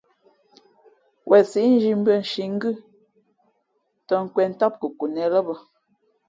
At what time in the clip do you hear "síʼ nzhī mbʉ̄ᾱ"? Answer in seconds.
1.51-2.15